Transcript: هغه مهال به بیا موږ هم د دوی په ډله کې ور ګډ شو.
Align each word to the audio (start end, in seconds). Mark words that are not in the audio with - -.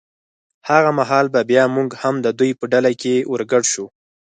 هغه 0.69 0.89
مهال 0.99 1.25
به 1.33 1.41
بیا 1.49 1.63
موږ 1.75 1.89
هم 2.01 2.15
د 2.25 2.27
دوی 2.39 2.51
په 2.59 2.65
ډله 2.71 2.91
کې 3.01 3.15
ور 3.31 3.41
ګډ 3.51 3.63
شو. 3.73 3.85